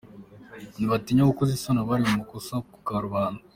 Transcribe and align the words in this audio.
Ntibatinya 0.75 1.29
gukoza 1.29 1.51
isoni 1.57 1.79
abari 1.81 2.03
mu 2.07 2.13
makosa 2.19 2.53
ku 2.71 2.77
karubanda. 2.87 3.41